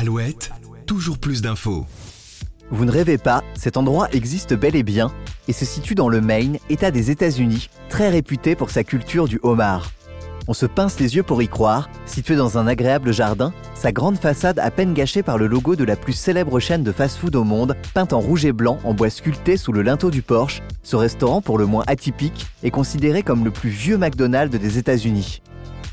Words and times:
Alouette, 0.00 0.52
toujours 0.86 1.18
plus 1.18 1.42
d'infos. 1.42 1.84
Vous 2.70 2.84
ne 2.84 2.90
rêvez 2.92 3.18
pas, 3.18 3.42
cet 3.56 3.76
endroit 3.76 4.08
existe 4.12 4.54
bel 4.54 4.76
et 4.76 4.84
bien 4.84 5.10
et 5.48 5.52
se 5.52 5.64
situe 5.64 5.96
dans 5.96 6.08
le 6.08 6.20
Maine, 6.20 6.58
État 6.70 6.92
des 6.92 7.10
États-Unis, 7.10 7.68
très 7.88 8.08
réputé 8.08 8.54
pour 8.54 8.70
sa 8.70 8.84
culture 8.84 9.26
du 9.26 9.40
homard. 9.42 9.90
On 10.46 10.54
se 10.54 10.66
pince 10.66 11.00
les 11.00 11.16
yeux 11.16 11.24
pour 11.24 11.42
y 11.42 11.48
croire, 11.48 11.90
situé 12.06 12.36
dans 12.36 12.58
un 12.58 12.68
agréable 12.68 13.12
jardin, 13.12 13.52
sa 13.74 13.90
grande 13.90 14.18
façade 14.18 14.60
à 14.60 14.70
peine 14.70 14.94
gâchée 14.94 15.24
par 15.24 15.36
le 15.36 15.48
logo 15.48 15.74
de 15.74 15.82
la 15.82 15.96
plus 15.96 16.12
célèbre 16.12 16.60
chaîne 16.60 16.84
de 16.84 16.92
fast-food 16.92 17.34
au 17.34 17.42
monde, 17.42 17.74
peinte 17.92 18.12
en 18.12 18.20
rouge 18.20 18.44
et 18.44 18.52
blanc 18.52 18.78
en 18.84 18.94
bois 18.94 19.10
sculpté 19.10 19.56
sous 19.56 19.72
le 19.72 19.82
linteau 19.82 20.12
du 20.12 20.22
Porsche, 20.22 20.62
ce 20.84 20.94
restaurant 20.94 21.42
pour 21.42 21.58
le 21.58 21.66
moins 21.66 21.82
atypique 21.88 22.46
est 22.62 22.70
considéré 22.70 23.24
comme 23.24 23.44
le 23.44 23.50
plus 23.50 23.70
vieux 23.70 23.98
McDonald's 23.98 24.56
des 24.56 24.78
États-Unis. 24.78 25.42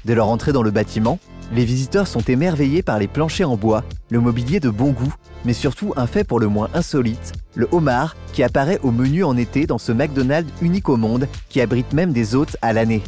Dès 0.06 0.14
leur 0.14 0.30
entrée 0.30 0.52
dans 0.52 0.62
le 0.62 0.70
bâtiment, 0.70 1.18
les 1.54 1.66
visiteurs 1.66 2.08
sont 2.08 2.22
émerveillés 2.22 2.82
par 2.82 3.00
les 3.00 3.08
planchers 3.08 3.50
en 3.50 3.58
bois, 3.58 3.84
le 4.10 4.20
mobilier 4.20 4.60
de 4.60 4.70
bon 4.70 4.92
goût, 4.92 5.14
mais 5.46 5.54
surtout 5.54 5.94
un 5.96 6.08
fait 6.08 6.24
pour 6.24 6.40
le 6.40 6.48
moins 6.48 6.70
insolite, 6.74 7.34
le 7.54 7.68
homard 7.72 8.16
qui 8.34 8.44
apparaît 8.44 8.80
au 8.84 8.92
menu 8.92 9.24
en 9.24 9.38
été 9.38 9.68
dans 9.68 9.78
ce 9.78 9.92
McDonald's 9.92 10.52
unique 10.62 10.90
au 10.90 10.98
monde 10.98 11.28
qui 11.50 11.62
abrite 11.62 11.94
même 11.94 12.14
des 12.14 12.36
hôtes 12.36 12.58
à 12.62 12.74
l'année. 12.74 13.04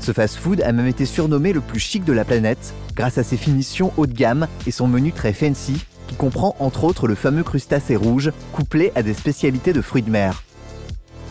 Ce 0.00 0.12
fast-food 0.12 0.60
a 0.60 0.72
même 0.72 0.86
été 0.86 1.06
surnommé 1.06 1.52
le 1.52 1.60
plus 1.60 1.80
chic 1.80 2.04
de 2.04 2.12
la 2.12 2.24
planète 2.24 2.74
grâce 2.94 3.18
à 3.18 3.24
ses 3.24 3.36
finitions 3.36 3.92
haut 3.96 4.06
de 4.06 4.12
gamme 4.12 4.46
et 4.66 4.70
son 4.70 4.88
menu 4.88 5.12
très 5.12 5.32
fancy 5.32 5.84
qui 6.06 6.14
comprend 6.14 6.54
entre 6.58 6.84
autres 6.84 7.08
le 7.08 7.14
fameux 7.14 7.42
crustacé 7.42 7.96
rouge 7.96 8.30
couplé 8.52 8.92
à 8.94 9.02
des 9.02 9.14
spécialités 9.14 9.72
de 9.72 9.80
fruits 9.80 10.02
de 10.02 10.10
mer. 10.10 10.42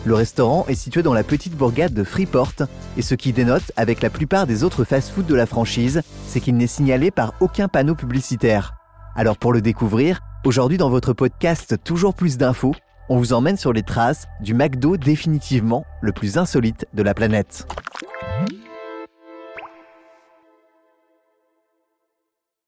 Le 0.06 0.14
restaurant 0.14 0.64
est 0.68 0.76
situé 0.76 1.02
dans 1.02 1.14
la 1.14 1.24
petite 1.24 1.56
bourgade 1.56 1.92
de 1.92 2.04
Freeport 2.04 2.52
et 2.96 3.02
ce 3.02 3.16
qui 3.16 3.32
dénote 3.32 3.72
avec 3.74 4.02
la 4.02 4.08
plupart 4.08 4.46
des 4.46 4.62
autres 4.62 4.84
fast-foods 4.84 5.24
de 5.24 5.34
la 5.34 5.46
franchise, 5.46 6.00
c'est 6.28 6.38
qu'il 6.38 6.56
n'est 6.56 6.68
signalé 6.68 7.10
par 7.10 7.34
aucun 7.40 7.66
panneau 7.66 7.96
publicitaire. 7.96 8.74
Alors 9.16 9.36
pour 9.36 9.52
le 9.52 9.60
découvrir, 9.60 10.20
aujourd'hui 10.44 10.78
dans 10.78 10.90
votre 10.90 11.12
podcast 11.12 11.74
Toujours 11.82 12.14
plus 12.14 12.38
d'infos, 12.38 12.72
on 13.08 13.18
vous 13.18 13.32
emmène 13.32 13.56
sur 13.56 13.72
les 13.72 13.82
traces 13.82 14.28
du 14.40 14.54
McDo 14.54 14.96
définitivement 14.96 15.84
le 16.00 16.12
plus 16.12 16.38
insolite 16.38 16.86
de 16.94 17.02
la 17.02 17.12
planète. 17.12 17.66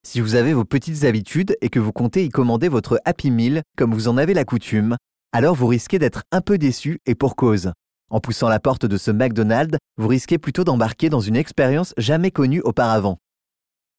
Si 0.03 0.21
vous 0.21 0.35
avez 0.35 0.55
vos 0.55 0.65
petites 0.65 1.05
habitudes 1.05 1.57
et 1.61 1.69
que 1.69 1.79
vous 1.79 1.93
comptez 1.93 2.25
y 2.25 2.31
commander 2.31 2.69
votre 2.69 3.01
Happy 3.05 3.31
Meal 3.31 3.63
comme 3.77 3.95
vous 3.95 4.09
en 4.09 4.17
avez 4.17 4.35
la 4.35 4.45
coutume, 4.45 4.97
alors 5.33 5.55
vous 5.55 5.67
risquez 5.67 5.99
d'être 5.99 6.23
un 6.33 6.41
peu 6.41 6.59
déçu 6.59 7.01
et 7.07 7.15
pour 7.15 7.37
cause. 7.37 7.73
En 8.11 8.21
poussant 8.21 8.49
la 8.49 8.61
porte 8.61 8.87
de 8.87 8.97
ce 8.97 9.11
McDonald's, 9.11 9.79
vous 9.99 10.09
risquez 10.09 10.39
plutôt 10.39 10.65
d'embarquer 10.65 11.11
dans 11.11 11.21
une 11.21 11.37
expérience 11.37 11.93
jamais 11.99 12.31
connue 12.31 12.63
auparavant. 12.63 13.19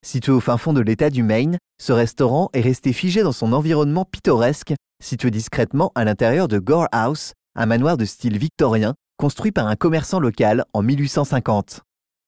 Situé 0.04 0.32
au 0.32 0.40
fin 0.40 0.58
fond 0.58 0.74
de 0.74 0.82
l'État 0.82 1.10
du 1.10 1.24
Maine, 1.24 1.58
ce 1.80 1.92
restaurant 1.92 2.50
est 2.54 2.62
resté 2.62 2.94
figé 2.94 3.22
dans 3.22 3.32
son 3.32 3.54
environnement 3.54 4.06
pittoresque, 4.06 4.74
situé 5.04 5.30
discrètement 5.30 5.92
à 5.94 6.06
l'intérieur 6.06 6.48
de 6.48 6.58
Gore 6.58 6.88
House, 6.92 7.34
un 7.56 7.66
manoir 7.66 7.98
de 7.98 8.06
style 8.06 8.38
victorien 8.38 8.96
construit 9.18 9.52
par 9.52 9.68
un 9.68 9.76
commerçant 9.76 10.20
local 10.20 10.64
en 10.74 10.82
1850. 10.82 11.82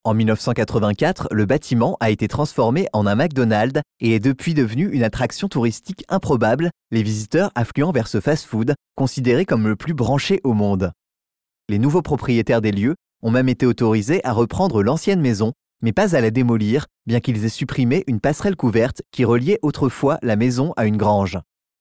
En 0.03 0.15
1984, 0.15 1.27
le 1.29 1.45
bâtiment 1.45 1.95
a 1.99 2.09
été 2.09 2.27
transformé 2.27 2.87
en 2.91 3.05
un 3.05 3.13
McDonald's 3.13 3.81
et 3.99 4.15
est 4.15 4.19
depuis 4.19 4.55
devenu 4.55 4.89
une 4.89 5.03
attraction 5.03 5.47
touristique 5.47 6.03
improbable, 6.09 6.71
les 6.89 7.03
visiteurs 7.03 7.51
affluant 7.53 7.91
vers 7.91 8.07
ce 8.07 8.19
fast-food, 8.19 8.73
considéré 8.95 9.45
comme 9.45 9.67
le 9.67 9.75
plus 9.75 9.93
branché 9.93 10.41
au 10.43 10.53
monde. 10.53 10.91
Les 11.69 11.77
nouveaux 11.77 12.01
propriétaires 12.01 12.61
des 12.61 12.71
lieux 12.71 12.95
ont 13.21 13.29
même 13.29 13.47
été 13.47 13.67
autorisés 13.67 14.25
à 14.25 14.33
reprendre 14.33 14.81
l'ancienne 14.81 15.21
maison, 15.21 15.53
mais 15.83 15.93
pas 15.93 16.15
à 16.15 16.21
la 16.21 16.31
démolir, 16.31 16.87
bien 17.05 17.19
qu'ils 17.19 17.45
aient 17.45 17.49
supprimé 17.49 18.03
une 18.07 18.21
passerelle 18.21 18.55
couverte 18.55 19.03
qui 19.11 19.23
reliait 19.23 19.59
autrefois 19.61 20.17
la 20.23 20.35
maison 20.35 20.73
à 20.77 20.85
une 20.87 20.97
grange. 20.97 21.37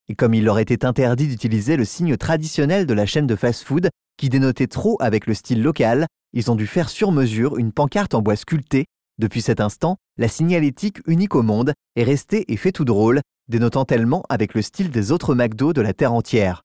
Et 0.09 0.15
comme 0.15 0.33
il 0.33 0.43
leur 0.43 0.59
était 0.59 0.85
interdit 0.85 1.27
d'utiliser 1.27 1.77
le 1.77 1.85
signe 1.85 2.17
traditionnel 2.17 2.85
de 2.85 2.93
la 2.93 3.05
chaîne 3.05 3.27
de 3.27 3.35
fast-food, 3.35 3.89
qui 4.17 4.29
dénotait 4.29 4.67
trop 4.67 4.97
avec 4.99 5.27
le 5.27 5.33
style 5.33 5.63
local, 5.63 6.07
ils 6.33 6.51
ont 6.51 6.55
dû 6.55 6.67
faire 6.67 6.89
sur 6.89 7.11
mesure 7.11 7.57
une 7.57 7.71
pancarte 7.71 8.13
en 8.13 8.21
bois 8.21 8.35
sculpté. 8.35 8.85
Depuis 9.17 9.41
cet 9.41 9.61
instant, 9.61 9.97
la 10.17 10.27
signalétique 10.27 11.01
unique 11.07 11.35
au 11.35 11.43
monde 11.43 11.73
est 11.95 12.03
restée 12.03 12.51
et 12.51 12.57
fait 12.57 12.71
tout 12.71 12.85
drôle, 12.85 13.21
dénotant 13.49 13.85
tellement 13.85 14.23
avec 14.29 14.53
le 14.53 14.61
style 14.61 14.91
des 14.91 15.11
autres 15.11 15.35
McDo 15.35 15.73
de 15.73 15.81
la 15.81 15.93
Terre 15.93 16.13
entière. 16.13 16.61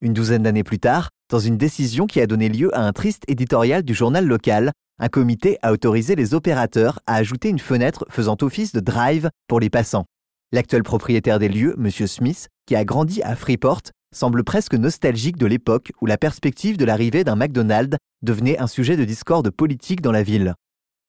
Une 0.00 0.12
douzaine 0.12 0.44
d'années 0.44 0.64
plus 0.64 0.78
tard, 0.78 1.10
dans 1.30 1.40
une 1.40 1.56
décision 1.56 2.06
qui 2.06 2.20
a 2.20 2.26
donné 2.26 2.48
lieu 2.48 2.74
à 2.76 2.82
un 2.82 2.92
triste 2.92 3.24
éditorial 3.26 3.82
du 3.82 3.94
journal 3.94 4.26
local, 4.26 4.72
un 5.00 5.08
comité 5.08 5.58
a 5.62 5.72
autorisé 5.72 6.14
les 6.14 6.34
opérateurs 6.34 7.00
à 7.06 7.16
ajouter 7.16 7.48
une 7.48 7.58
fenêtre 7.58 8.04
faisant 8.08 8.36
office 8.42 8.72
de 8.72 8.80
drive 8.80 9.30
pour 9.46 9.60
les 9.60 9.70
passants. 9.70 10.06
L'actuel 10.50 10.82
propriétaire 10.82 11.38
des 11.38 11.50
lieux, 11.50 11.74
M. 11.78 11.90
Smith, 11.90 12.48
qui 12.66 12.74
a 12.74 12.84
grandi 12.84 13.22
à 13.22 13.36
Freeport, 13.36 13.82
semble 14.16 14.44
presque 14.44 14.72
nostalgique 14.72 15.36
de 15.36 15.44
l'époque 15.44 15.92
où 16.00 16.06
la 16.06 16.16
perspective 16.16 16.78
de 16.78 16.86
l'arrivée 16.86 17.22
d'un 17.22 17.36
McDonald's 17.36 17.98
devenait 18.22 18.58
un 18.58 18.66
sujet 18.66 18.96
de 18.96 19.04
discorde 19.04 19.50
politique 19.50 20.00
dans 20.00 20.12
la 20.12 20.22
ville. 20.22 20.54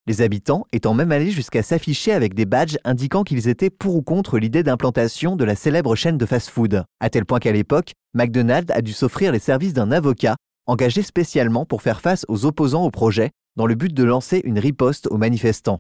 Les 0.07 0.21
habitants 0.21 0.65
étant 0.73 0.93
même 0.93 1.13
allés 1.13 1.31
jusqu'à 1.31 1.63
s'afficher 1.63 2.11
avec 2.11 2.33
des 2.33 2.45
badges 2.45 2.79
indiquant 2.83 3.23
qu'ils 3.23 3.47
étaient 3.47 3.69
pour 3.69 3.95
ou 3.95 4.01
contre 4.01 4.39
l'idée 4.39 4.63
d'implantation 4.63 5.37
de 5.37 5.45
la 5.45 5.55
célèbre 5.55 5.95
chaîne 5.95 6.17
de 6.17 6.25
fast-food, 6.25 6.83
à 6.99 7.09
tel 7.09 7.25
point 7.25 7.39
qu'à 7.39 7.53
l'époque, 7.53 7.93
McDonald's 8.13 8.73
a 8.75 8.81
dû 8.81 8.91
s'offrir 8.91 9.31
les 9.31 9.39
services 9.39 9.73
d'un 9.73 9.91
avocat 9.91 10.35
engagé 10.65 11.01
spécialement 11.01 11.65
pour 11.65 11.81
faire 11.81 12.01
face 12.01 12.25
aux 12.27 12.45
opposants 12.45 12.83
au 12.83 12.91
projet 12.91 13.31
dans 13.55 13.65
le 13.65 13.75
but 13.75 13.93
de 13.93 14.03
lancer 14.03 14.41
une 14.43 14.59
riposte 14.59 15.07
aux 15.07 15.17
manifestants. 15.17 15.79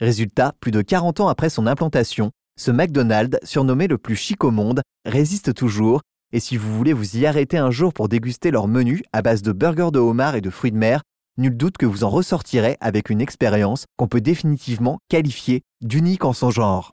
Résultat, 0.00 0.54
plus 0.60 0.70
de 0.70 0.82
40 0.82 1.20
ans 1.20 1.28
après 1.28 1.50
son 1.50 1.66
implantation, 1.66 2.30
ce 2.60 2.70
McDonald's, 2.70 3.38
surnommé 3.42 3.86
le 3.86 3.96
plus 3.96 4.16
chic 4.16 4.44
au 4.44 4.50
monde, 4.50 4.82
résiste 5.06 5.54
toujours 5.54 6.02
et 6.30 6.40
si 6.40 6.58
vous 6.58 6.76
voulez 6.76 6.92
vous 6.92 7.16
y 7.16 7.24
arrêter 7.24 7.56
un 7.56 7.70
jour 7.70 7.94
pour 7.94 8.10
déguster 8.10 8.50
leur 8.50 8.68
menu 8.68 9.02
à 9.14 9.22
base 9.22 9.40
de 9.40 9.52
burgers 9.52 9.88
de 9.90 9.98
homard 9.98 10.34
et 10.34 10.42
de 10.42 10.50
fruits 10.50 10.70
de 10.70 10.76
mer, 10.76 11.00
nul 11.38 11.56
doute 11.56 11.78
que 11.78 11.86
vous 11.86 12.04
en 12.04 12.10
ressortirez 12.10 12.76
avec 12.82 13.08
une 13.08 13.22
expérience 13.22 13.86
qu'on 13.96 14.08
peut 14.08 14.20
définitivement 14.20 14.98
qualifier 15.08 15.62
d'unique 15.80 16.26
en 16.26 16.34
son 16.34 16.50
genre. 16.50 16.92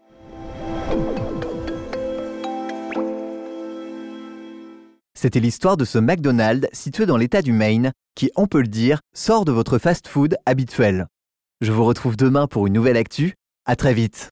C'était 5.16 5.42
l'histoire 5.42 5.76
de 5.76 5.84
ce 5.84 5.98
McDonald's 5.98 6.70
situé 6.72 7.06
dans 7.06 7.18
l'état 7.18 7.42
du 7.42 7.52
Maine 7.52 7.92
qui, 8.16 8.32
on 8.38 8.48
peut 8.48 8.62
le 8.62 8.70
dire, 8.70 9.02
sort 9.14 9.44
de 9.44 9.52
votre 9.52 9.80
fast-food 9.80 10.38
habituel. 10.46 11.08
Je 11.60 11.74
vous 11.74 11.84
retrouve 11.84 12.16
demain 12.16 12.48
pour 12.48 12.68
une 12.68 12.74
nouvelle 12.74 12.96
actu. 12.96 13.34
À 13.66 13.76
très 13.76 13.94
vite. 13.94 14.32